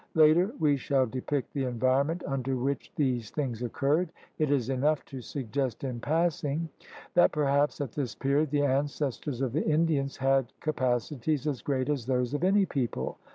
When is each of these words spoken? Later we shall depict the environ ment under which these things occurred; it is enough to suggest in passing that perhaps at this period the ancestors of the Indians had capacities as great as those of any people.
Later 0.15 0.51
we 0.57 0.77
shall 0.77 1.05
depict 1.05 1.53
the 1.53 1.65
environ 1.65 2.07
ment 2.07 2.23
under 2.25 2.55
which 2.55 2.91
these 2.95 3.29
things 3.29 3.61
occurred; 3.61 4.09
it 4.39 4.49
is 4.49 4.67
enough 4.67 5.05
to 5.05 5.21
suggest 5.21 5.83
in 5.83 5.99
passing 5.99 6.69
that 7.13 7.31
perhaps 7.31 7.79
at 7.79 7.91
this 7.91 8.15
period 8.15 8.49
the 8.49 8.63
ancestors 8.63 9.41
of 9.41 9.53
the 9.53 9.63
Indians 9.63 10.17
had 10.17 10.53
capacities 10.59 11.45
as 11.45 11.61
great 11.61 11.87
as 11.87 12.07
those 12.07 12.33
of 12.33 12.43
any 12.43 12.65
people. 12.65 13.19